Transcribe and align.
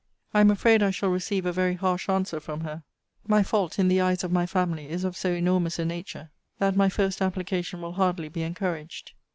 I 0.33 0.39
am 0.41 0.49
afraid 0.49 0.81
I 0.81 0.89
shall 0.89 1.09
receive 1.11 1.45
a 1.45 1.51
very 1.51 1.75
harsh 1.75 2.09
answer 2.09 2.39
from 2.39 2.61
her: 2.61 2.81
my 3.27 3.43
fault, 3.43 3.77
in 3.77 3.87
the 3.87 4.01
eyes 4.01 4.23
of 4.23 4.31
my 4.31 4.47
family, 4.47 4.89
is 4.89 5.03
of 5.03 5.15
so 5.15 5.31
enormous 5.31 5.77
a 5.77 5.85
nature, 5.85 6.31
that 6.57 6.75
my 6.75 6.89
first 6.89 7.21
application 7.21 7.83
will 7.83 7.91
hardly 7.93 8.27
be 8.27 8.41
encouraged. 8.41 9.11